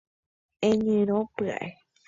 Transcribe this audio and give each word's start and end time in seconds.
Eñyrõ 0.69 1.19
pya'e 1.35 1.69